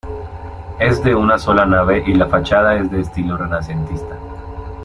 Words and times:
Es 0.79 1.03
de 1.03 1.13
una 1.13 1.37
sola 1.37 1.63
nave 1.63 2.03
y 2.07 2.15
la 2.15 2.25
fachada 2.25 2.75
es 2.75 2.89
de 2.89 3.01
estilo 3.01 3.37
renacentista. 3.37 4.17